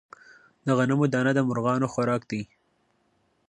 د 0.65 0.67
غنمو 0.77 1.05
دانه 1.13 1.31
د 1.35 1.39
مرغانو 1.49 1.91
خوراک 1.93 2.21
دی. 2.31 2.41